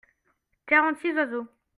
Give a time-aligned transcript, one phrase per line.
[0.65, 1.47] quarante six oiseaux.